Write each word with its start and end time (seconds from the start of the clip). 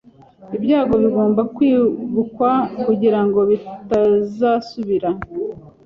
Ibyago 0.55 0.95
bigomba 1.03 1.41
kwibukwa 1.55 2.49
kugirango 2.85 3.39
bitazasubira. 3.49 5.09